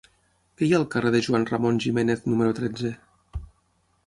Què 0.57 0.63
hi 0.67 0.71
ha 0.71 0.77
al 0.79 0.87
carrer 0.95 1.11
de 1.17 1.21
Juan 1.27 1.45
Ramón 1.51 1.77
Jiménez 1.85 2.27
número 2.33 2.57
tretze? 2.63 2.95